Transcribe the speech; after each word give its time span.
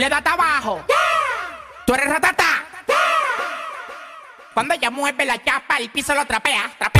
le 0.00 0.08
das 0.08 0.24
abajo. 0.24 0.82
Tú 1.86 1.94
eres 1.94 2.08
ratata. 2.08 2.64
Cuando 4.54 4.74
ella 4.74 4.90
mueve 4.90 5.24
la 5.26 5.42
chapa, 5.44 5.76
el 5.76 5.90
piso 5.90 6.14
lo 6.14 6.24
trapea, 6.24 6.70
trapea, 6.78 6.99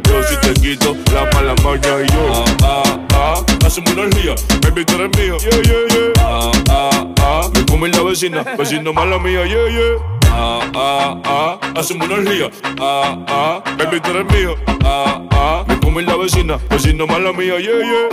Yo 0.07 0.23
si 0.23 0.35
te 0.37 0.53
quito 0.59 0.95
la 1.13 1.25
mala 1.33 1.55
maña. 1.63 2.01
Y 2.03 2.07
yo, 2.13 2.33
ah, 2.33 2.45
ah, 2.63 2.99
ah. 3.13 3.45
Hacemos 3.65 3.91
una 3.93 4.03
orgía, 4.03 4.35
baby, 4.61 4.85
tú 4.85 4.95
eres 4.95 5.17
mío. 5.17 5.37
Yeah, 5.39 5.61
yeah, 5.63 5.87
yeah. 5.89 6.11
Ah, 6.19 6.51
ah, 6.69 7.07
ah. 7.19 7.49
Me 7.53 7.65
come 7.65 7.89
la 7.89 8.01
vecina, 8.03 8.43
vecino 8.57 8.93
mala 8.93 9.17
mía, 9.19 9.45
yeah, 9.45 9.67
yeah. 9.69 9.97
Ah, 10.33 10.59
ah, 10.75 11.21
ah, 11.25 11.59
hacemos 11.75 12.07
una 12.07 12.17
orgía. 12.17 12.49
Ah, 12.79 13.17
ah, 13.27 13.63
baby, 13.77 13.99
tú 14.01 14.11
eres 14.11 14.25
mío. 14.33 14.55
Ah, 14.83 15.21
ah, 15.31 15.63
me 15.67 15.79
come 15.79 16.01
la 16.01 16.15
vecina, 16.15 16.57
vecino 16.69 17.05
mala 17.07 17.31
mía, 17.31 17.59
yeah, 17.59 17.79
yeah. 17.79 18.09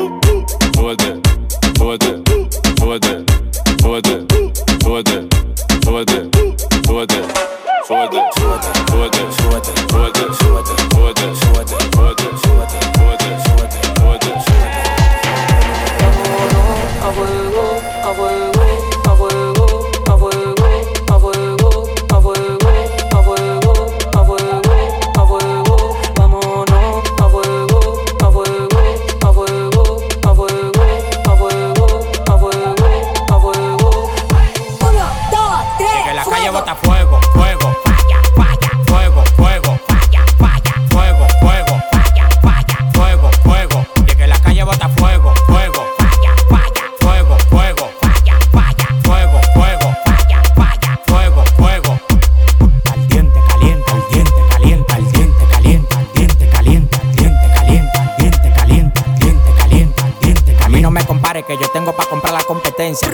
Súbete, 0.74 1.20
súbete, 1.76 2.22
súbete, 2.78 3.24
súbete, 3.80 4.26
súbete, 4.82 5.26
súbete, 5.28 5.28
súbete, 5.84 6.28
súbete, 6.86 7.24
súbete, 7.86 8.20
súbete, 8.86 9.20
súbete, 9.38 9.77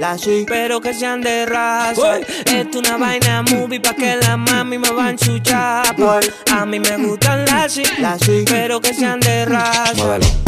la 0.00 0.16
sí, 0.16 0.46
pero 0.48 0.80
que 0.80 0.94
sean 0.94 1.20
de 1.20 1.44
raza. 1.44 2.18
Esto 2.18 2.78
una 2.78 2.96
vaina 2.96 3.42
movie 3.42 3.80
pa' 3.80 3.94
que 3.94 4.16
la 4.16 4.36
mami 4.36 4.78
me 4.78 4.90
va 4.90 5.10
en 5.10 5.18
su 5.18 5.38
chapa. 5.40 6.20
A 6.50 6.64
mí 6.64 6.80
me 6.80 6.96
gustan 6.96 7.44
las 7.44 7.74
sí, 7.74 7.82
la 7.98 8.18
sí, 8.18 8.44
pero 8.48 8.80
que 8.80 8.94
sean 8.94 9.20
de 9.20 9.44
raza. 9.44 10.39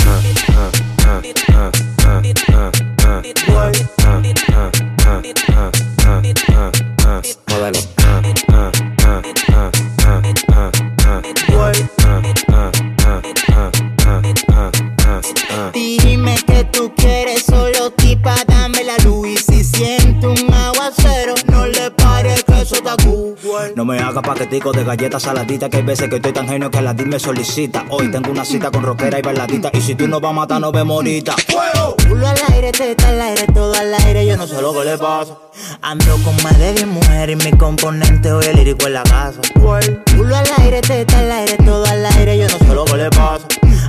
De 24.71 24.85
galletas 24.85 25.25
saladitas 25.25 25.69
que 25.69 25.79
hay 25.79 25.83
veces 25.83 26.09
que 26.09 26.17
estoy 26.17 26.33
tan 26.33 26.47
genio 26.47 26.71
que 26.71 26.81
la 26.81 26.95
DIL 26.95 27.09
me 27.09 27.19
solicita. 27.19 27.85
Hoy 27.89 28.09
tengo 28.13 28.31
una 28.31 28.45
cita 28.45 28.71
con 28.71 28.85
rockera 28.85 29.19
y 29.19 29.23
bailadita. 29.23 29.71
Y 29.73 29.81
si 29.81 29.97
tú 29.97 30.07
no 30.07 30.21
vas 30.21 30.31
a 30.31 30.35
matar, 30.35 30.61
no 30.61 30.71
ve 30.71 30.85
morita. 30.85 31.35
¡Fuego! 31.49 31.97
Pulo 31.97 32.29
al 32.29 32.37
aire, 32.55 32.71
teta 32.71 33.09
al 33.09 33.21
aire, 33.21 33.45
todo 33.53 33.75
al 33.75 33.93
aire. 33.93 34.25
Yo 34.25 34.37
no 34.37 34.47
sé 34.47 34.63
lo 34.63 34.73
que 34.73 34.85
le 34.85 34.97
pasa. 34.97 35.37
Ando 35.83 36.17
con 36.25 36.41
más 36.45 36.57
de 36.59 36.75
10 36.75 36.87
mujeres 36.87 37.45
y 37.45 37.51
mi 37.51 37.59
componente 37.59 38.33
hoy 38.33 38.47
el 38.47 38.57
lírico 38.57 38.87
en 38.87 38.93
la 38.95 39.03
casa. 39.03 39.41
Pulo 39.53 40.37
al 40.37 40.47
aire, 40.59 40.81
teta 40.81 41.19
al 41.19 41.33
aire, 41.33 41.57
todo 41.65 41.85
al 41.85 42.07
aire. 42.07 42.39
Yo 42.39 42.47
no 42.49 42.59
sé 42.59 42.73
lo 42.73 42.85
que 42.85 42.97
le 42.97 43.11
pasa. 43.11 43.47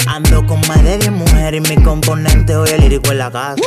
Ando 0.07 0.45
con 0.47 0.59
más 0.67 0.83
de 0.83 0.97
10 0.97 1.11
mujeres 1.11 1.63
y 1.63 1.75
mi 1.75 1.83
componente 1.83 2.55
hoy 2.55 2.69
el 2.71 2.81
lírico 2.81 3.11
en 3.11 3.19
la 3.19 3.31
casa 3.31 3.61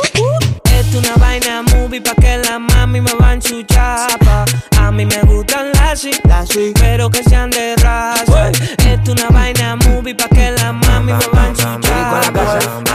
una 0.97 1.15
vaina 1.15 1.63
movie 1.73 2.01
pa' 2.01 2.15
que 2.15 2.37
la 2.37 2.59
mami 2.59 3.01
me 3.01 3.13
van 3.19 3.41
su 3.41 3.63
chapa. 3.63 4.45
A 4.79 4.91
mí 4.91 5.05
me 5.05 5.21
gustan 5.21 5.71
las 5.73 6.03
y, 6.05 6.11
las 6.27 6.49
pero 6.79 7.09
que 7.09 7.23
sean 7.23 7.49
de 7.49 7.75
raza. 7.75 8.51
Esto 8.85 9.11
una 9.11 9.27
vaina 9.29 9.75
movie 9.75 10.15
pa' 10.15 10.27
que 10.29 10.51
la 10.51 10.73
mami 10.73 11.13
me 11.13 11.27
van 11.33 11.55
su 11.55 11.79
chapa. 11.79 12.21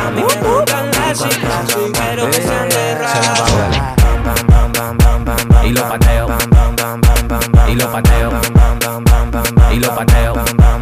A 0.06 0.10
mí 0.10 0.22
me 0.22 0.48
gustan 0.48 0.90
las 0.90 1.20
y, 1.20 1.92
pero 1.92 2.30
que 2.30 2.42
sean 2.42 2.68
de 2.68 2.94
raza. 2.94 3.94
Y 5.64 5.70
lo 5.70 5.88
pateo, 5.88 6.26
y 7.68 7.74
lo 7.74 7.92
pateo, 7.92 8.32
y 9.70 9.76
lo 9.78 9.94
pateo. 9.94 10.81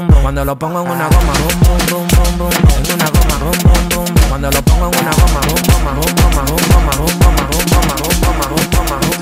Cuando 0.21 0.45
lo 0.45 0.55
pongo 0.55 0.81
en 0.83 0.91
una 0.91 1.07
goma, 1.07 1.33
rum, 1.33 1.49
rum, 1.89 2.07
rum, 2.07 2.39
rum, 2.39 2.51
En 2.77 2.93
una 2.93 3.05
goma, 3.09 3.35
rum, 3.39 3.59
rum, 3.63 3.89
rum. 3.89 4.15
Cuando 4.29 4.51
lo 4.51 4.61
pongo 4.61 4.85
en 4.91 4.99
una 4.99 5.11
goma, 5.11 5.41
rum, 5.41 5.61
goma, 5.67 5.91
rum, 5.91 6.15
goma, 6.21 6.41
rum, 6.45 6.61
goma, 6.71 6.91
rum, 6.97 7.19
goma, 7.19 7.41
rum, 7.41 7.65
goma, 7.71 7.93
rum, 7.97 8.15
goma, 8.21 8.95
rum, 8.95 9.11
rum, 9.11 9.20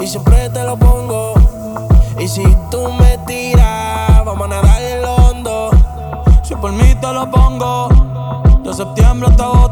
y 0.00 0.06
siempre 0.06 0.50
te 0.50 0.64
lo 0.64 0.76
pongo. 0.76 1.34
Y 2.18 2.28
si 2.28 2.42
tú 2.70 2.92
me 2.98 3.18
tiras, 3.26 4.24
vamos 4.24 4.44
a 4.44 4.48
nadar 4.48 4.82
el 4.82 5.04
hondo. 5.04 5.70
Si 6.42 6.54
por 6.56 6.72
mí 6.72 6.94
te 7.00 7.12
lo 7.12 7.30
pongo, 7.30 7.88
de 8.62 8.74
septiembre 8.74 9.28
hasta 9.28 9.44
agosto 9.44 9.71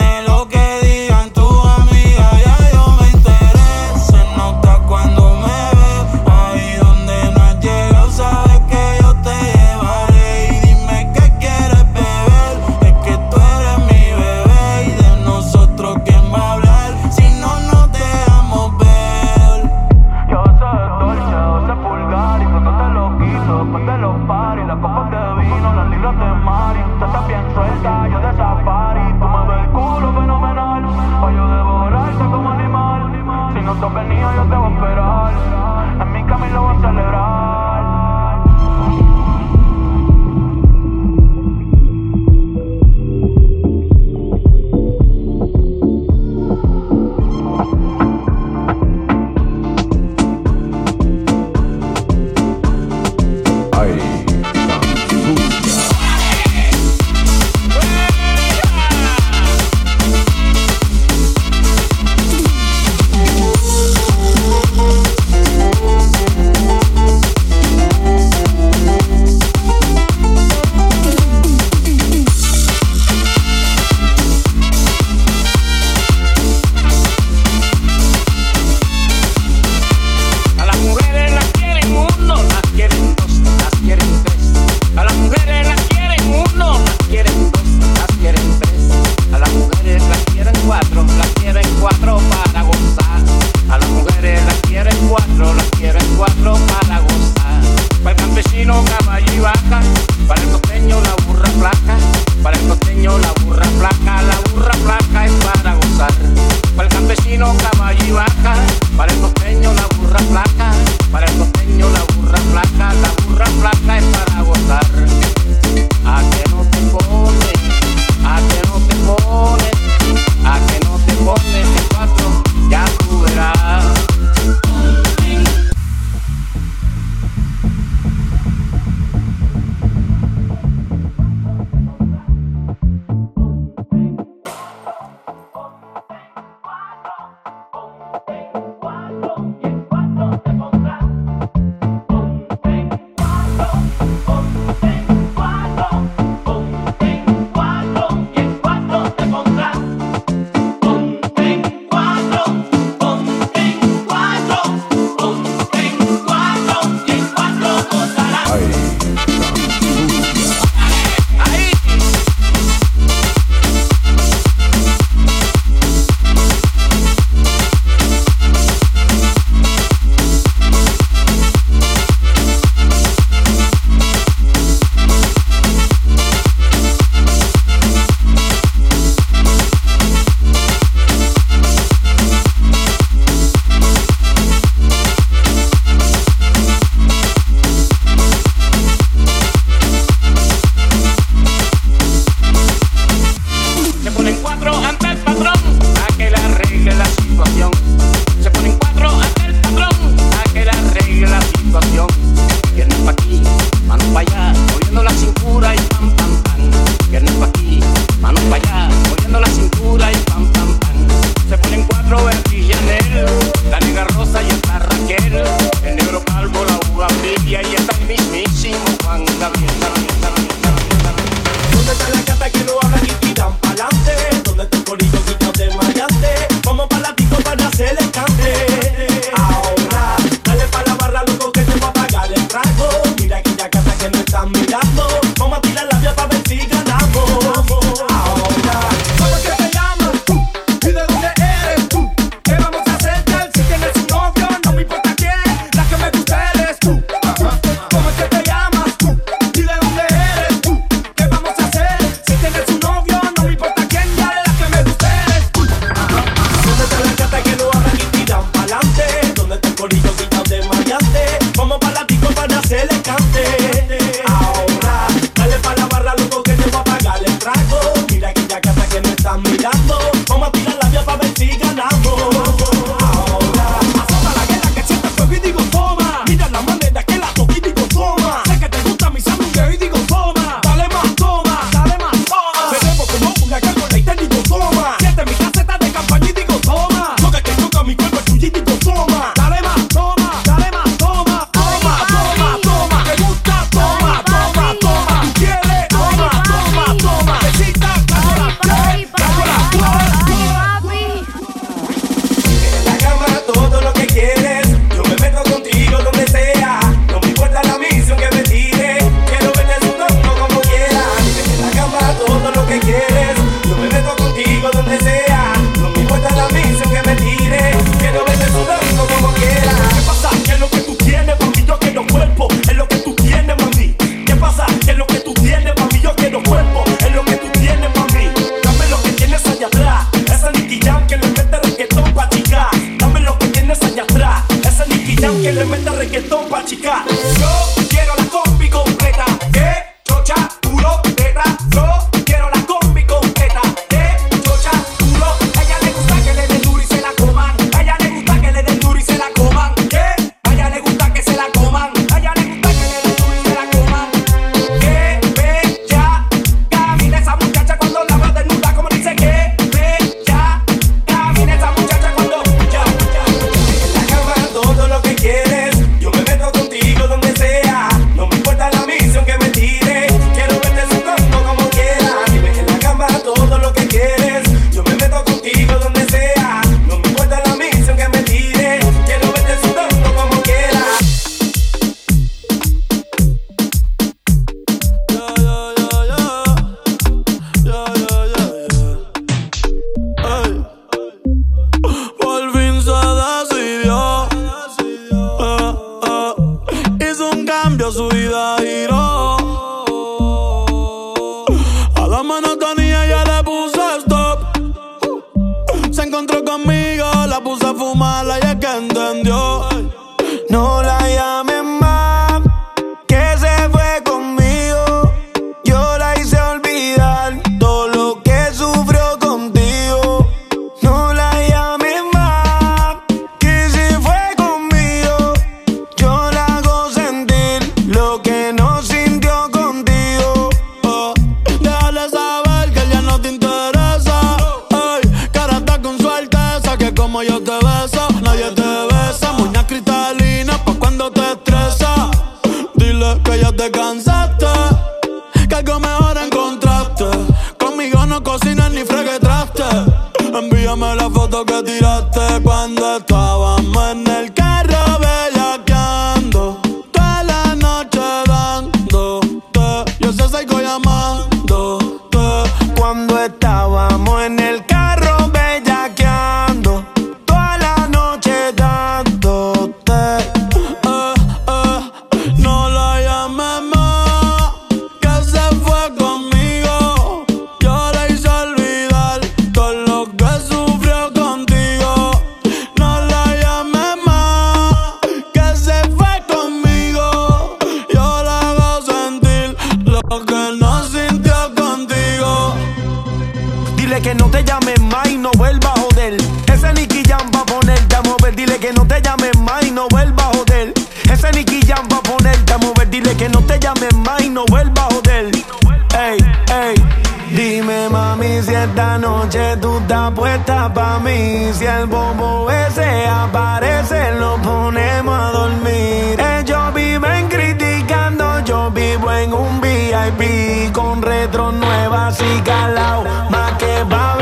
está 510.41 510.73
pa' 510.73 510.99
mí. 510.99 511.51
Si 511.53 511.65
el 511.65 511.85
bobo 511.85 512.49
ese 512.49 513.07
aparece, 513.07 514.13
lo 514.19 514.37
ponemos 514.37 515.15
a 515.19 515.31
dormir. 515.31 516.19
Ellos 516.37 516.73
viven 516.73 517.27
criticando, 517.29 518.39
yo 518.43 518.71
vivo 518.71 519.11
en 519.11 519.33
un 519.33 519.61
VIP 519.61 520.73
con 520.73 521.01
retro 521.01 521.51
nuevas 521.51 522.19
y 522.19 522.41
calao, 522.41 523.03
más 523.29 523.51
que 523.59 523.83
va 523.83 524.20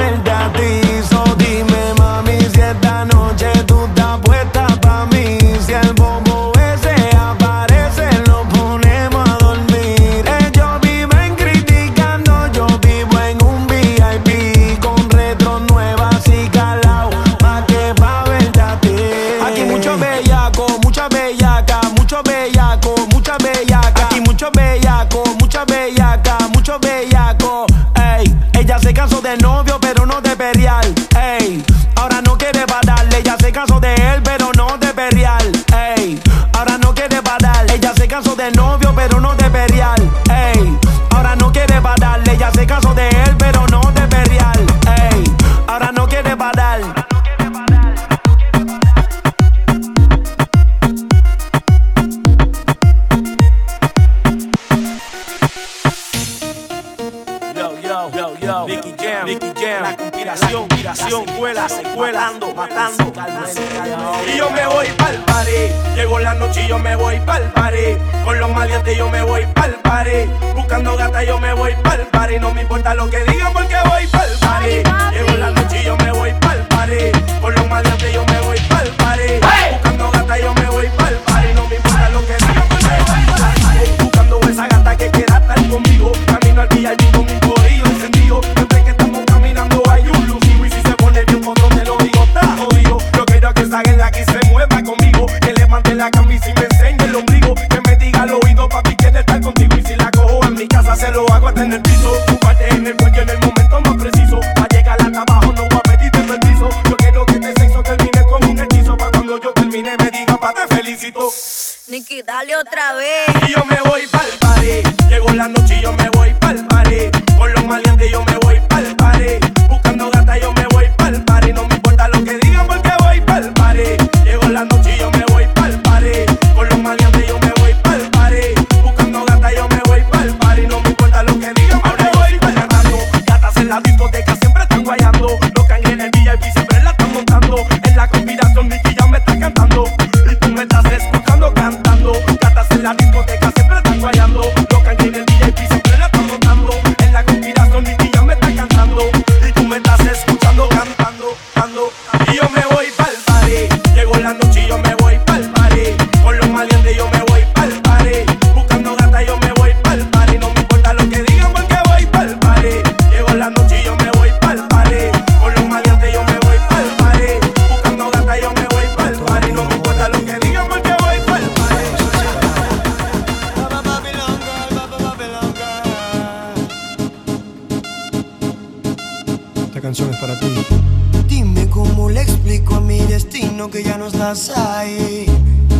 manos 184.13 184.15
las 184.15 184.57
hay. 184.57 185.25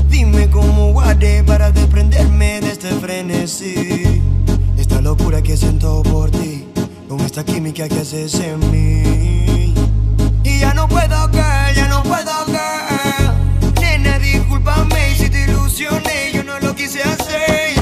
Dime 0.09 0.49
cómo 0.49 0.91
guardé 0.93 1.43
para 1.43 1.71
desprenderme 1.71 2.61
de 2.61 2.71
este 2.71 2.89
frenesí. 2.89 4.21
Esta 4.77 5.01
locura 5.01 5.41
que 5.41 5.55
siento 5.55 6.03
por 6.03 6.29
ti, 6.31 6.65
con 7.07 7.21
esta 7.21 7.43
química 7.43 7.87
que 7.87 7.99
haces 7.99 8.35
en 8.35 8.59
mí. 8.71 9.73
Y 10.43 10.59
ya 10.59 10.73
no 10.73 10.87
puedo 10.87 11.31
caer, 11.31 11.75
ya 11.75 11.87
no 11.87 12.03
puedo 12.03 12.45
caer. 12.51 13.33
Nena, 13.79 14.19
discúlpame 14.19 15.15
si 15.15 15.29
te 15.29 15.45
ilusioné, 15.45 16.31
yo 16.33 16.43
no 16.43 16.59
lo 16.59 16.75
quise 16.75 17.01
hacer. 17.01 17.78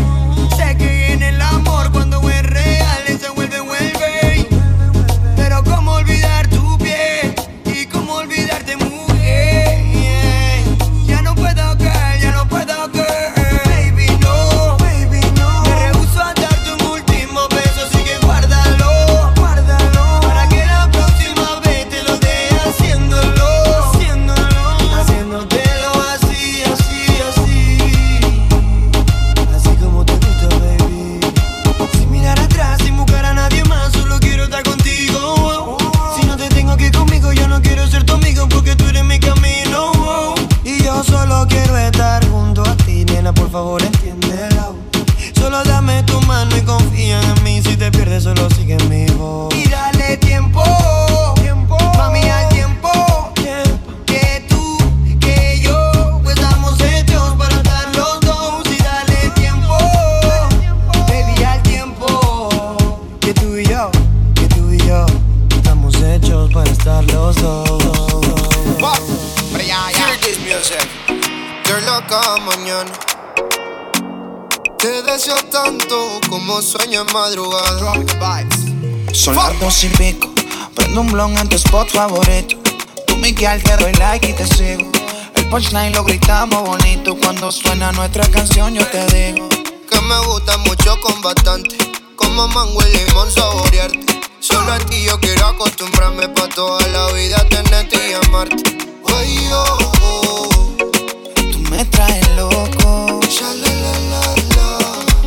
Las 79.37 79.59
dos 79.59 79.83
y 79.83 79.89
pico. 79.89 80.29
Prendo 80.75 81.01
un 81.01 81.11
blon 81.11 81.37
en 81.37 81.47
tu 81.47 81.57
spot 81.57 81.89
favorito. 81.89 82.57
Tú, 83.05 83.15
Miguel, 83.17 83.61
te 83.61 83.77
doy 83.77 83.93
like 83.93 84.27
y 84.27 84.33
te 84.33 84.45
sigo. 84.47 84.91
El 85.35 85.47
punchline 85.47 85.93
lo 85.93 86.03
gritamos 86.03 86.63
bonito. 86.63 87.15
Cuando 87.15 87.51
suena 87.51 87.91
nuestra 87.91 88.27
canción, 88.29 88.73
yo 88.73 88.85
te 88.87 89.05
digo. 89.05 89.47
Que 89.89 90.01
me 90.01 90.19
gusta 90.25 90.57
mucho 90.57 90.99
con 91.01 91.21
bastante. 91.21 91.77
Como 92.15 92.47
mango 92.47 92.81
y 92.81 92.97
limón 92.97 93.31
saborearte. 93.31 94.21
Solo 94.39 94.73
a 94.73 94.79
ti 94.79 95.03
yo 95.03 95.19
quiero 95.19 95.45
acostumbrarme 95.45 96.27
pa' 96.29 96.49
toda 96.49 96.85
la 96.87 97.11
vida 97.13 97.37
tenerte 97.47 97.95
y 98.09 98.13
amarte. 98.27 98.77
Ay, 99.15 99.49
oh, 99.53 99.91
oh. 100.01 100.49
Tú 101.35 101.59
me 101.69 101.85
traes 101.85 102.27
loco. 102.35 103.19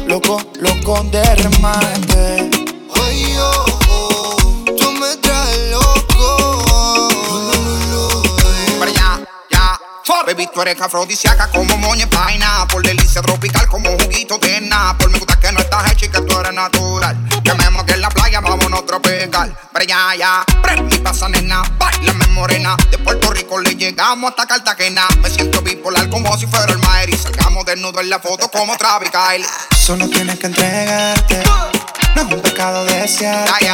Loco, 0.07 0.43
loco 0.59 1.05
de 1.13 1.35
remate. 1.37 2.51
Oh, 2.89 2.99
oh. 3.39 3.80
Baby, 10.41 10.51
tú 10.55 10.63
eres 10.63 10.81
afrodisíaca 10.81 11.49
como 11.49 11.77
moña 11.77 12.05
en 12.05 12.11
vaina. 12.11 12.67
Por 12.71 12.83
delicia 12.83 13.21
tropical 13.21 13.69
como 13.69 13.91
juguito 13.91 14.39
de 14.39 14.71
Por 14.99 15.11
Me 15.11 15.19
gusta 15.19 15.39
que 15.39 15.53
no 15.53 15.61
estás 15.61 15.93
hecha 15.93 16.07
y 16.07 16.09
que 16.09 16.21
tú 16.23 16.41
eres 16.41 16.55
natural. 16.55 17.15
Llamemos 17.45 17.85
que 17.85 17.93
en 17.93 18.01
la 18.01 18.09
playa 18.09 18.41
vámonos 18.41 18.81
a 18.81 18.87
tropical. 18.87 19.55
Allá, 19.75 20.15
ya. 20.17 20.45
Prende 20.63 20.97
y 20.97 20.99
pasa, 21.01 21.29
nena. 21.29 21.63
Bailame 21.77 22.27
morena. 22.29 22.75
De 22.91 22.97
Puerto 22.97 23.31
Rico 23.33 23.61
le 23.61 23.75
llegamos 23.75 24.31
hasta 24.31 24.47
Cartagena. 24.47 25.07
Me 25.23 25.29
siento 25.29 25.61
bipolar 25.61 26.09
como 26.09 26.35
si 26.39 26.47
fuera 26.47 26.73
el 26.73 26.79
Maer. 26.79 27.11
Y 27.11 27.19
salgamos 27.19 27.67
desnudo 27.67 28.01
en 28.01 28.09
la 28.09 28.19
foto 28.19 28.51
como 28.51 28.79
Travis 28.79 29.11
Kyle. 29.11 29.45
Solo 29.77 30.09
tienes 30.09 30.39
que 30.39 30.47
entregarte. 30.47 31.43
No 32.15 32.23
es 32.23 32.33
un 32.33 32.41
pecado 32.41 32.87
desearte. 32.87 33.69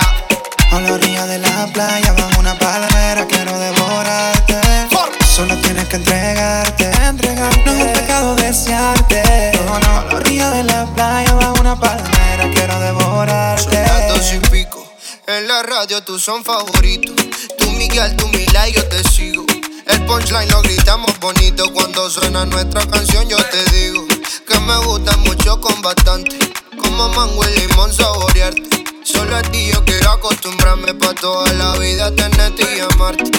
A 0.72 0.80
la 0.80 0.92
orilla 0.92 1.26
de 1.26 1.38
la 1.38 1.68
playa, 1.72 2.12
bajo 2.12 2.40
una 2.40 2.58
palmera, 2.58 3.24
quiero 3.28 3.56
devorarte. 3.56 4.96
Solo 5.36 5.54
tienes 5.58 5.86
que 5.88 5.96
entregarte, 5.96 6.90
entregarte. 7.06 7.62
No 7.66 7.72
es 7.72 7.82
un 7.82 7.92
pecado 7.92 8.36
desearte. 8.36 9.52
No, 9.66 9.78
no. 9.80 9.98
A 9.98 10.04
la 10.06 10.16
orilla 10.16 10.50
de 10.50 10.62
la 10.64 10.86
playa, 10.94 11.34
bajo 11.34 11.60
una 11.60 11.78
palmera, 11.78 12.50
quiero 12.54 12.80
devorarte. 12.80 13.82
Las 13.82 14.08
dos 14.08 14.32
y 14.32 14.38
pico. 14.48 14.90
En 15.26 15.46
la 15.46 15.62
radio 15.62 16.02
tú 16.02 16.18
son 16.18 16.42
favoritos. 16.42 17.14
Tú 17.58 17.70
Miguel, 17.72 18.16
tú 18.16 18.26
Mila 18.28 18.66
y 18.66 18.72
yo 18.72 18.88
te 18.88 19.06
sigo. 19.10 19.44
El 19.86 20.06
punchline 20.06 20.48
lo 20.48 20.62
gritamos 20.62 21.20
bonito. 21.20 21.70
Cuando 21.70 22.08
suena 22.08 22.46
nuestra 22.46 22.86
canción, 22.86 23.28
yo 23.28 23.36
te 23.36 23.62
digo 23.72 24.06
que 24.48 24.58
me 24.60 24.78
gusta 24.86 25.18
mucho 25.18 25.60
con 25.60 25.82
bastante. 25.82 26.38
Como 26.80 27.10
mango 27.10 27.44
y 27.46 27.58
limón 27.58 27.92
saborearte. 27.92 28.62
Solo 29.04 29.36
a 29.36 29.42
ti 29.42 29.68
yo 29.70 29.84
quiero 29.84 30.12
acostumbrarme 30.12 30.94
pa' 30.94 31.12
toda 31.12 31.52
la 31.52 31.76
vida 31.76 32.10
tenerte 32.14 32.62
y 32.74 32.80
amarte. 32.80 33.30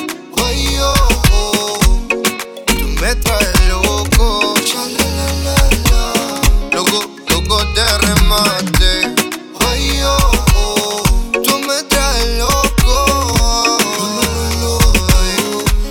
Ay, 0.46 0.78
oh, 0.80 0.94
oh. 1.32 1.57
Me 3.02 3.16
traes 3.16 3.68
loco. 3.70 4.54
Loco, 6.74 7.06
loco 7.30 7.64
de 7.74 7.98
remate. 8.00 9.16
Ay, 9.60 10.02
oh, 10.04 10.32
oh. 10.56 11.04
Tú 11.44 11.60
me 11.60 11.84
traes 11.84 12.28
loco. 12.38 13.78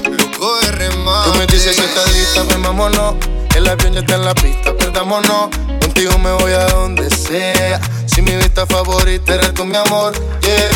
Loco 0.04 0.60
de 0.60 0.72
remate. 0.72 1.30
Tú 1.30 1.38
me 1.38 1.46
dices 1.46 1.76
si 1.76 1.82
estás 1.82 2.12
lista, 2.12 2.42
ven 2.42 2.62
vámonos. 2.62 3.14
El 3.54 3.68
avión 3.68 3.94
ya 3.94 4.00
está 4.00 4.16
en 4.16 4.24
la 4.24 4.34
pista, 4.34 4.76
perdámonos. 4.76 5.50
Contigo 5.80 6.18
me 6.18 6.32
voy 6.32 6.52
a 6.52 6.66
donde 6.66 7.08
sea. 7.10 7.80
Si 8.06 8.20
mi 8.20 8.34
vista 8.36 8.66
favorita 8.66 9.34
eres 9.34 9.54
tú, 9.54 9.64
mi 9.64 9.76
amor, 9.76 10.12
yeah. 10.42 10.75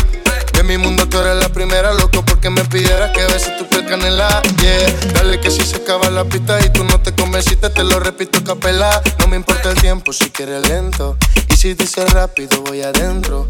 Mi 0.71 0.77
mundo 0.77 1.05
tú 1.05 1.19
eres 1.19 1.35
la 1.35 1.49
primera, 1.49 1.93
loco, 1.93 2.23
porque 2.23 2.49
me 2.49 2.63
pidieras 2.63 3.11
que 3.11 3.25
beses 3.25 3.57
tu 3.57 3.67
piel 3.67 3.85
canela, 3.85 4.41
yeah. 4.61 5.11
Dale 5.11 5.37
que 5.41 5.51
si 5.51 5.65
se 5.65 5.75
acaba 5.75 6.09
la 6.09 6.23
pista 6.23 6.65
y 6.65 6.69
tú 6.69 6.85
no 6.85 6.97
te 7.01 7.13
convenciste, 7.13 7.69
te 7.69 7.83
lo 7.83 7.99
repito 7.99 8.41
capela. 8.41 9.01
No 9.19 9.27
me 9.27 9.35
importa 9.35 9.69
el 9.69 9.81
tiempo 9.81 10.13
si 10.13 10.29
quieres 10.29 10.69
lento. 10.69 11.17
Y 11.49 11.57
si 11.57 11.73
dices 11.73 12.13
rápido, 12.13 12.61
voy 12.61 12.83
adentro. 12.83 13.49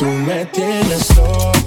Tú 0.00 0.06
me 0.06 0.46
tienes 0.46 1.14
loco, 1.14 1.59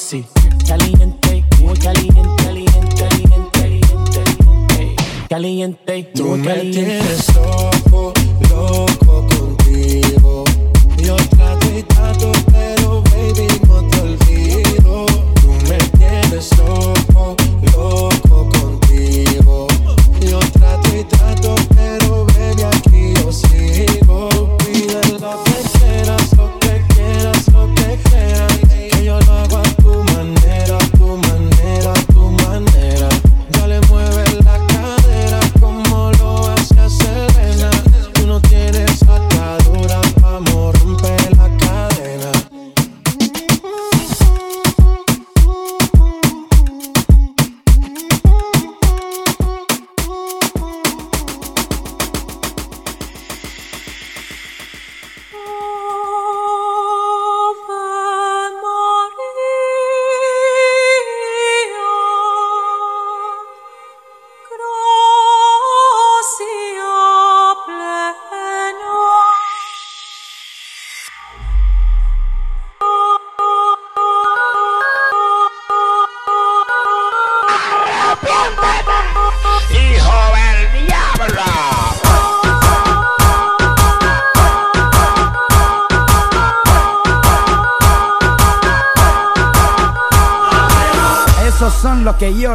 posse. 0.00 0.39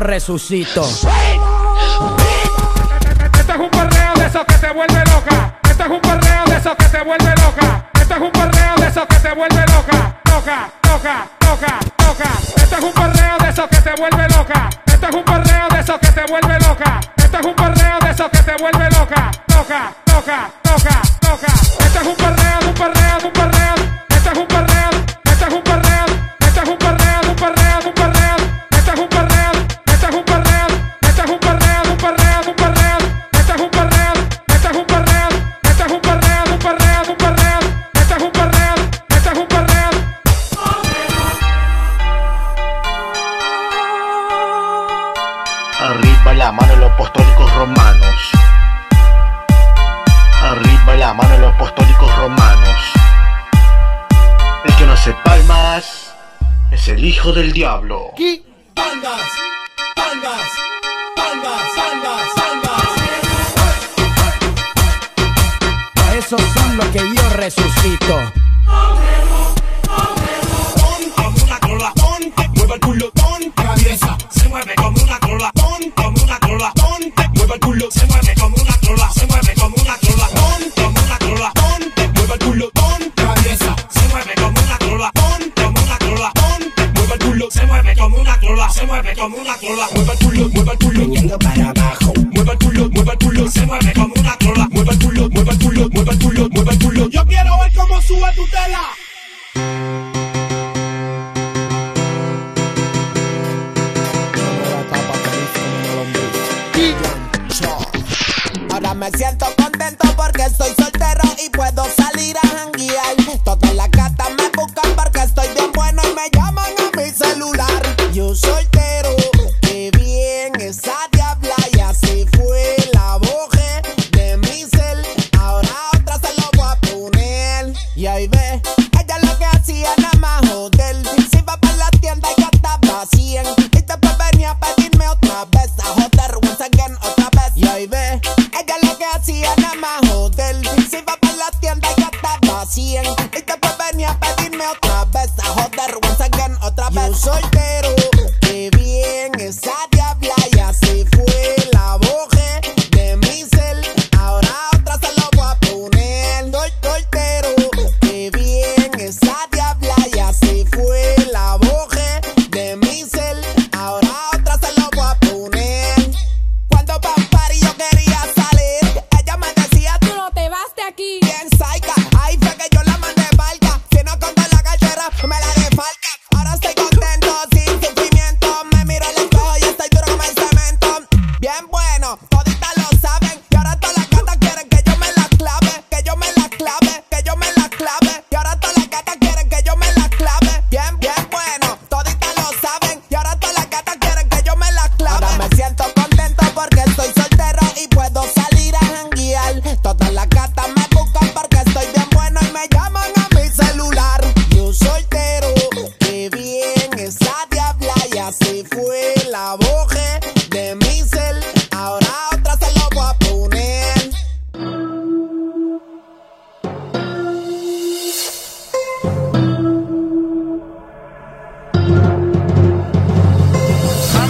Resucito. 0.06 0.84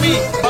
me. 0.06 0.45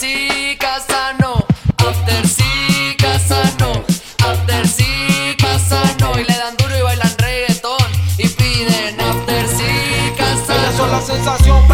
Sí, 0.00 0.56
casa 0.58 1.12
no, 1.20 1.34
after 1.76 2.26
sí, 2.26 2.96
casa 2.96 3.42
no, 3.58 3.84
after 4.26 4.66
sí, 4.66 5.36
casa 5.36 5.82
no. 6.00 6.18
Y 6.18 6.24
le 6.24 6.36
dan 6.36 6.56
duro 6.56 6.78
y 6.78 6.82
bailan 6.82 7.14
reggaetón. 7.18 7.86
Y 8.16 8.26
piden 8.28 8.98
after 8.98 9.46
sí, 9.46 10.12
casa 10.16 10.56
Ellas 10.56 10.74
son 10.76 10.90
la 10.90 11.00
no. 11.00 11.06
sensación, 11.06 11.68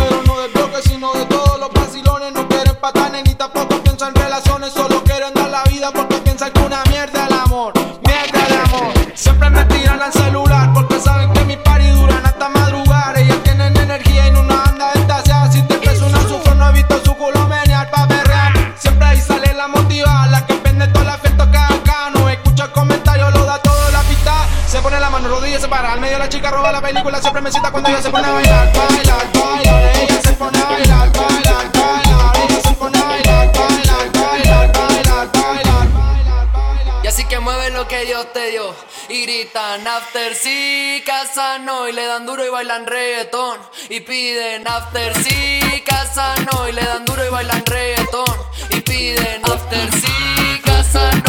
cuando 27.76 27.90
ella 27.90 28.02
se 28.02 28.10
pone 28.10 28.26
a 28.26 28.32
bailar, 28.32 28.72
bailar, 28.72 29.32
bailar. 29.34 29.96
Ella 29.98 30.20
se 30.22 30.32
pone 30.32 30.58
a 30.58 30.64
bailar, 30.64 31.12
bailar, 31.12 31.72
bailar. 31.74 32.36
Ella 32.48 32.60
se 32.62 32.74
pone 32.74 32.98
a 32.98 33.04
bailar, 33.04 33.52
bailar, 33.52 34.12
bailar, 34.12 34.72
bailar, 34.72 35.32
bailar. 35.32 37.04
Y 37.04 37.06
así 37.06 37.26
que 37.26 37.38
mueve 37.38 37.68
lo 37.72 37.86
que 37.86 38.06
Dios 38.06 38.32
te 38.32 38.50
dio. 38.50 38.74
Y 39.10 39.20
gritan 39.24 39.86
after 39.86 40.34
sí, 40.34 41.02
casa 41.04 41.58
no. 41.58 41.86
Y 41.86 41.92
le 41.92 42.06
dan 42.06 42.24
duro 42.24 42.46
y 42.46 42.48
bailan 42.48 42.86
reggaetón. 42.86 43.58
Y 43.90 44.00
piden 44.00 44.66
after 44.66 45.14
sí, 45.22 45.60
casa 45.84 46.34
no. 46.50 46.66
Y 46.66 46.72
le 46.72 46.82
dan 46.82 47.04
duro 47.04 47.26
y 47.26 47.28
bailan 47.28 47.62
reggaetón. 47.66 48.36
Y 48.70 48.80
piden 48.80 49.42
after 49.44 49.92
sí, 50.00 50.60
casa 50.64 51.10
no. 51.12 51.25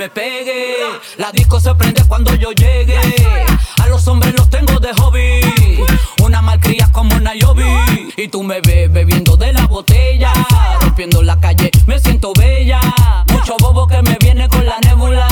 Me 0.00 0.08
pegue. 0.08 0.76
La 1.18 1.30
disco 1.30 1.60
se 1.60 1.74
prende 1.74 2.02
cuando 2.04 2.34
yo 2.34 2.52
llegue. 2.52 2.96
A 3.82 3.86
los 3.88 4.08
hombres 4.08 4.32
los 4.34 4.48
tengo 4.48 4.80
de 4.80 4.94
hobby. 4.94 5.84
Una 6.22 6.40
malcria 6.40 6.88
como 6.90 7.20
Nayobi. 7.20 8.14
Y 8.16 8.28
tú 8.28 8.42
me 8.42 8.62
ves 8.62 8.90
bebiendo 8.90 9.36
de 9.36 9.52
la 9.52 9.66
botella. 9.66 10.32
Rompiendo 10.80 11.22
la 11.22 11.38
calle, 11.38 11.70
me 11.86 11.98
siento 11.98 12.32
bella. 12.32 12.80
Mucho 13.26 13.56
bobo 13.58 13.86
que 13.86 14.00
me 14.00 14.16
viene 14.18 14.48
con 14.48 14.64
la 14.64 14.78
nébula. 14.78 15.28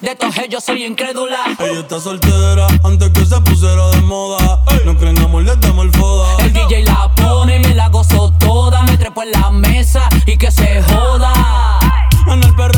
De 0.00 0.12
estos 0.12 0.34
yo 0.48 0.62
soy 0.62 0.86
incrédula. 0.86 1.38
Ella 1.58 1.80
está 1.80 2.00
soltera 2.00 2.68
antes 2.84 3.10
que 3.10 3.26
se 3.26 3.38
pusiera 3.42 3.88
de 3.90 4.00
moda. 4.00 4.64
No 4.86 4.96
creen 4.96 5.18
amor, 5.18 5.42
le 5.42 5.54
damos 5.56 5.84
el 5.84 5.92
foda. 5.92 6.42
El 6.42 6.54
DJ 6.54 6.84
la 6.84 7.12
pone 7.14 7.56
y 7.56 7.58
me 7.58 7.74
la 7.74 7.90
gozo 7.90 8.32
toda. 8.38 8.82
Me 8.84 8.96
trepo 8.96 9.22
en 9.24 9.32
la 9.32 9.50
mesa 9.50 10.08
y 10.24 10.38
que 10.38 10.50
se 10.50 10.82
joda. 10.84 11.78
En 12.28 12.42
el 12.42 12.54
perreo 12.54 12.77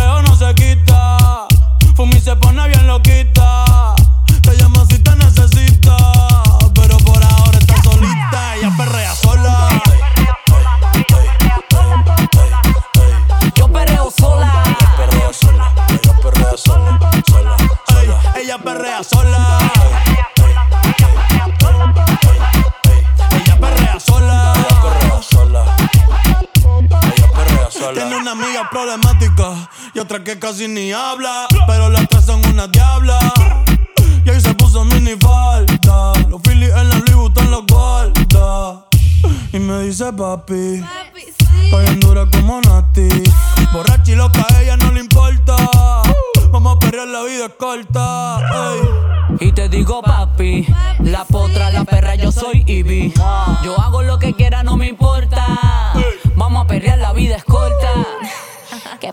otra 30.10 30.24
que 30.24 30.40
casi 30.40 30.66
ni 30.66 30.92
habla. 30.92 31.46
Pero 31.68 31.88
las 31.88 32.08
tres 32.08 32.24
son 32.24 32.44
una 32.46 32.66
diabla. 32.66 33.18
Y 34.24 34.30
ahí 34.30 34.40
se 34.40 34.52
puso 34.54 34.84
mini 34.84 35.12
falta. 35.20 36.12
Los 36.28 36.40
Phillies 36.42 36.70
en 36.74 36.88
la 36.88 36.96
Louis 36.96 37.14
Vuitton 37.14 37.50
los 37.50 37.64
guarda. 37.66 38.86
Y 39.52 39.58
me 39.60 39.82
dice 39.82 40.12
papi. 40.12 40.82
Estoy 41.64 41.86
en 41.86 42.00
dura 42.00 42.26
como 42.28 42.60
Nati. 42.60 43.08
Borracha 43.72 44.10
y 44.10 44.16
loca, 44.16 44.44
a 44.48 44.62
ella 44.62 44.76
no 44.76 44.90
le 44.90 45.00
importa. 45.00 45.54
Vamos 46.50 46.76
a 46.76 46.78
perrear, 46.80 47.06
la 47.06 47.22
vida 47.22 47.46
es 47.46 47.52
corta. 47.56 48.40
ey. 49.38 49.48
Y 49.48 49.52
te 49.52 49.68
digo 49.68 50.02
papi, 50.02 50.66
la 50.98 51.24
potra, 51.24 51.70
la 51.70 51.84
perra, 51.84 52.16
yo 52.16 52.32
soy 52.32 52.64
Ivy. 52.66 53.14
Yo 53.62 53.80
hago 53.80 54.02
lo 54.02 54.18
que 54.18 54.34
quiera, 54.34 54.64
no 54.64 54.76
me 54.76 54.88
importa. 54.88 55.46
Vamos 56.34 56.64
a 56.64 56.66
perrear, 56.66 56.98
la 56.98 57.12
vida 57.12 57.36
es 57.36 57.44
corta. 57.44 57.92
¿Qué 58.20 58.49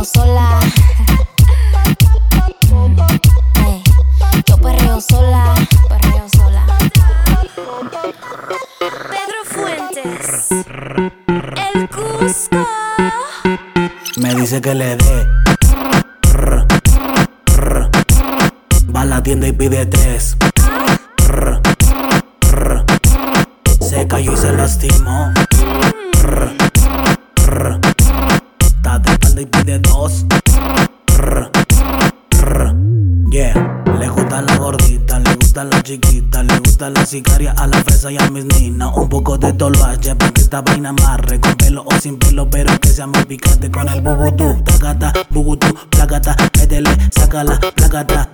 Perreo 0.00 0.04
sola. 0.04 0.60
Yo 4.46 4.56
perreo 4.58 5.00
sola. 5.00 5.54
Perreo 5.88 6.28
sola. 6.28 6.66
Pedro 8.78 9.40
Fuentes. 9.44 10.48
El 11.74 11.88
Cusco. 11.88 12.66
Me 14.16 14.34
dice 14.34 14.60
que 14.60 14.74
le 14.74 14.96
dé. 14.96 15.26
Va 18.94 19.02
a 19.02 19.04
la 19.04 19.22
tienda 19.22 19.48
y 19.48 19.52
pide 19.52 19.86
tres. 19.86 20.36
Se 23.80 24.06
cayó 24.08 24.32
y 24.32 24.36
se 24.36 24.52
lastimó. 24.52 25.32
Y 29.40 29.46
pide 29.46 29.78
dos. 29.78 30.26
Yeah, 33.30 33.54
le 33.98 34.08
gustan 34.08 34.46
las 34.46 34.58
gorditas, 34.58 35.22
le 35.22 35.34
gustan 35.36 35.70
las 35.70 35.82
chiquitas, 35.84 36.44
le 36.44 36.58
gustan 36.58 36.94
las 36.94 37.08
sicarias, 37.08 37.56
a 37.58 37.66
la 37.66 37.76
fresa 37.84 38.10
y 38.10 38.18
a 38.18 38.28
mis 38.30 38.44
ninas. 38.44 38.90
Un 38.96 39.08
poco 39.08 39.38
de 39.38 39.52
toloache 39.52 40.14
para 40.16 40.32
que 40.32 40.40
esta 40.40 40.60
vaina 40.62 40.90
amarre, 40.90 41.40
con 41.40 41.54
pelo 41.54 41.84
o 41.86 42.00
sin 42.00 42.18
pelo, 42.18 42.50
pero 42.50 42.78
que 42.80 42.88
sea 42.88 43.06
más 43.06 43.24
picante 43.26 43.70
con 43.70 43.88
el 43.88 44.00
bubutú. 44.00 44.62
Tacata, 44.64 45.12
bubutú, 45.30 45.68
placata, 45.90 46.36
métele, 46.58 46.90
sácala, 47.14 47.58
placata. 47.74 48.30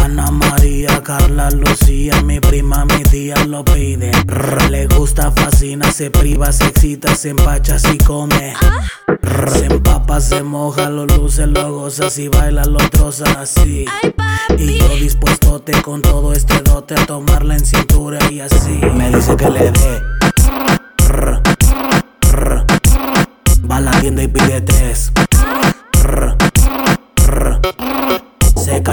Ana 0.00 0.30
María, 0.30 1.02
Carla, 1.02 1.50
Lucía, 1.50 2.20
mi 2.22 2.40
prima, 2.40 2.84
mi 2.84 3.02
tía 3.02 3.34
lo 3.46 3.64
pide. 3.64 4.12
Rr, 4.26 4.70
le 4.70 4.86
gusta, 4.86 5.30
fascina, 5.30 5.90
se 5.90 6.10
priva, 6.10 6.52
se 6.52 6.66
excita, 6.66 7.14
se 7.14 7.30
empacha, 7.30 7.78
si 7.78 7.98
come. 7.98 8.54
Se 9.52 9.66
empapa, 9.66 10.20
se 10.20 10.42
moja, 10.42 10.88
lo 10.90 11.06
luce, 11.06 11.46
lo 11.46 11.72
goza, 11.72 12.10
si 12.10 12.28
baila, 12.28 12.64
lo 12.64 12.78
troza 12.90 13.24
así. 13.40 13.84
Y 14.58 14.78
yo 14.78 14.88
dispuesto 14.96 15.60
te 15.60 15.80
con 15.82 16.02
todo 16.02 16.32
este 16.32 16.60
dote 16.62 16.94
a 16.94 17.06
tomarla 17.06 17.54
en 17.54 17.64
cintura 17.64 18.18
y 18.30 18.40
así. 18.40 18.80
Me 18.94 19.10
dice 19.10 19.36
que 19.36 19.50
le 19.50 19.70
dé. 19.70 20.02
Rr, 21.08 21.42
rr. 22.32 22.64
Va 23.70 23.76
a 23.76 23.80
la 23.80 23.90
tienda 24.00 24.22
y 24.22 24.28
pide 24.28 24.60
tres. 24.60 25.12
Rr, 26.02 26.36
rr. 26.36 26.51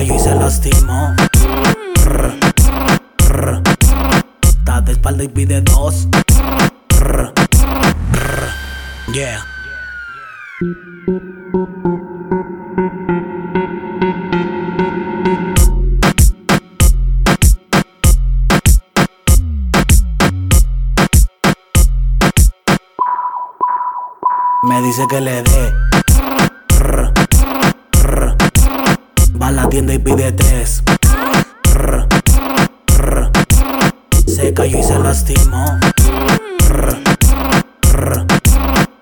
Y 0.01 0.17
se 0.17 0.33
lastimó. 0.33 1.13
Está 4.41 4.79
de 4.81 4.93
espalda 4.93 5.23
y 5.25 5.27
pide 5.27 5.61
dos. 5.61 6.07
Yeah. 9.11 9.45
Me 24.63 24.81
dice 24.81 25.07
que 25.09 25.19
le 25.19 25.43
dé. 25.43 25.98
Tienda 29.69 29.93
y 29.93 29.99
pide 29.99 30.31
tres. 30.31 30.83
Se 34.27 34.53
cayó 34.53 34.79
y 34.79 34.83
se 34.83 34.99
lastimó. 34.99 35.79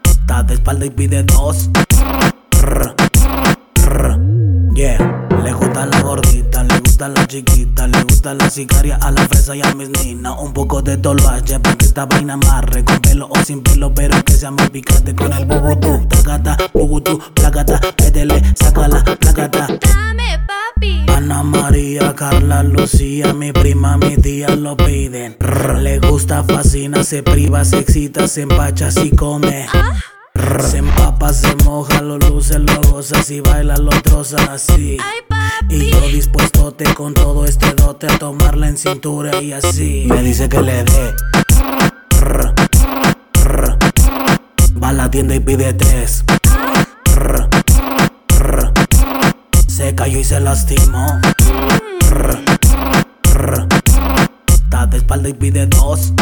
Está 0.03 0.43
de 0.43 0.53
espalda 0.55 0.85
y 0.85 0.89
pide 0.89 1.23
dos. 1.23 1.69
Yeah. 4.75 5.27
Le 5.43 5.53
gusta 5.53 5.85
la 5.85 6.01
gordita, 6.01 6.43
le 6.43 6.46
gusta 6.97 7.09
la 7.09 7.27
chiquita, 7.27 7.85
le 7.85 8.03
gusta 8.05 8.33
la 8.33 8.49
sicaria, 8.49 8.95
a 8.95 9.11
la 9.11 9.21
fresa 9.27 9.55
y 9.55 9.61
a 9.61 9.71
mis 9.75 9.87
ninas. 9.89 10.33
Un 10.39 10.51
poco 10.51 10.81
de 10.81 10.97
tolvache 10.97 11.59
para 11.59 11.75
que 11.75 11.85
esta 11.85 12.07
vaina 12.07 12.33
amarre. 12.33 12.83
Con 12.83 12.99
pelo 13.01 13.27
o 13.29 13.37
sin 13.45 13.61
pelo, 13.61 13.93
pero 13.93 14.23
que 14.23 14.33
sea 14.33 14.49
muy 14.49 14.67
picante 14.69 15.13
con 15.13 15.31
el 15.31 15.45
bubutú. 15.45 16.07
Tacata, 16.07 16.57
bubutú, 16.73 17.19
placata, 17.35 17.79
métele, 18.01 18.41
sácala, 18.55 19.03
placata. 19.03 19.67
Dame, 19.67 20.39
papi. 20.47 21.05
Ana 21.15 21.43
María, 21.43 22.15
Carla, 22.15 22.63
Lucía, 22.63 23.31
mi 23.31 23.51
prima, 23.51 23.97
mi 23.97 24.17
tía 24.17 24.55
lo 24.55 24.75
piden. 24.75 25.37
Rr, 25.39 25.77
Le 25.77 25.99
gusta, 25.99 26.43
fascina, 26.43 27.03
se 27.03 27.21
priva, 27.21 27.63
se 27.63 27.77
excita, 27.77 28.27
se 28.27 28.41
empacha, 28.41 28.89
si 28.89 29.11
come. 29.11 29.67
Rr, 29.67 30.16
Se 30.61 30.77
empapa, 30.77 31.33
se 31.33 31.55
moja, 31.63 32.01
lo 32.01 32.17
luce, 32.17 32.59
lo 32.59 32.81
goza, 32.91 33.21
si 33.23 33.41
baila, 33.41 33.77
lo 33.77 33.89
troza 34.01 34.37
así. 34.51 34.97
Y 35.69 35.91
yo 35.91 36.01
dispuesto 36.01 36.71
te 36.73 36.93
con 36.93 37.13
todo 37.13 37.45
este 37.45 37.73
dote 37.73 38.07
a 38.07 38.17
tomarla 38.19 38.67
en 38.67 38.77
cintura 38.77 39.41
y 39.41 39.53
así. 39.53 40.05
Me 40.07 40.21
dice 40.21 40.47
que 40.47 40.61
le 40.61 40.83
dé. 40.83 41.15
Rr, 42.19 42.53
rr. 43.43 43.77
Va 44.81 44.89
a 44.89 44.93
la 44.93 45.11
tienda 45.11 45.35
y 45.35 45.39
pide 45.39 45.73
tres. 45.73 46.23
Rr, 47.15 47.49
rr. 48.39 48.71
Se 49.67 49.95
cayó 49.95 50.19
y 50.19 50.23
se 50.23 50.39
lastimó. 50.39 51.19
Rr, 52.09 52.43
rr. 53.33 53.67
Está 54.47 54.85
de 54.85 54.97
espalda 54.97 55.29
y 55.29 55.33
pide 55.33 55.65
dos. 55.67 56.13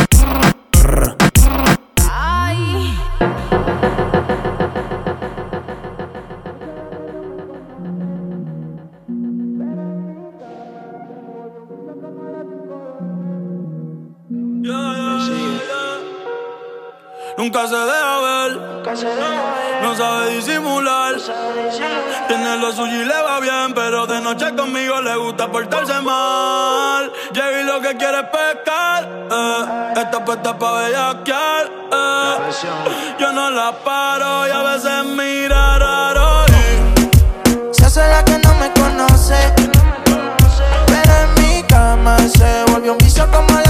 Nunca 17.56 17.70
se 17.70 17.78
deja 17.78 18.20
ver, 18.20 18.52
no 19.82 19.96
sabe 19.96 20.30
disimular. 20.32 21.16
Tiene 22.28 22.58
lo 22.58 22.70
suyo 22.74 23.02
y 23.02 23.06
le 23.06 23.22
va 23.22 23.40
bien, 23.40 23.74
pero 23.74 24.06
de 24.06 24.20
noche 24.20 24.54
conmigo 24.54 25.00
le 25.00 25.16
gusta 25.16 25.50
portarse 25.50 26.02
mal. 26.02 27.10
Llega 27.32 27.62
y 27.62 27.64
lo 27.64 27.80
que 27.80 27.96
quiere 27.96 28.20
es 28.20 28.26
pescar, 28.26 29.08
eh. 29.32 29.94
está 30.02 30.26
puesta 30.26 30.60
pa' 30.60 30.82
bellaquear. 30.82 31.72
eh. 31.94 32.36
Yo 33.20 33.32
no 33.32 33.50
la 33.50 33.72
paro 33.72 34.48
y 34.48 34.52
a 34.52 34.62
veces 34.62 35.06
mira 35.16 35.80
raro. 35.80 36.46
y 36.50 37.74
Se 37.74 37.86
hace 37.86 38.06
la 38.06 38.26
que 38.26 38.38
no 38.38 38.54
me 38.56 38.70
conoce. 38.74 39.54
Pero 40.88 41.14
en 41.24 41.34
mi 41.42 41.64
cama 41.64 42.18
se 42.20 42.66
volvió 42.70 42.92
un 42.92 42.98
vicio 42.98 43.26
como 43.32 43.65